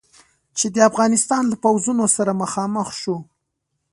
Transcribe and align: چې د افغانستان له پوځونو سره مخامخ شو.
چې 0.57 0.67
د 0.75 0.77
افغانستان 0.89 1.43
له 1.51 1.55
پوځونو 1.63 2.05
سره 2.15 2.31
مخامخ 2.41 2.87
شو. 3.01 3.17